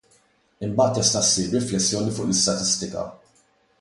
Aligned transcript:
Imbagħad 0.67 0.95
tista' 0.99 1.21
ssir 1.27 1.53
riflessjoni 1.57 2.15
fuq 2.17 2.27
l-istatistika. 2.29 3.05